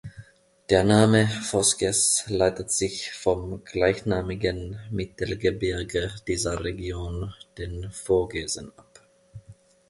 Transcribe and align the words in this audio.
Der 0.71 0.83
Name 0.83 1.27
„Vosges“ 1.27 2.25
leitet 2.27 2.71
sich 2.71 3.11
vom 3.11 3.63
gleichnamigen 3.63 4.79
Mittelgebirge 4.89 6.11
dieser 6.27 6.63
Region, 6.63 7.35
den 7.59 7.91
Vogesen 7.91 8.71
ab. 8.77 9.07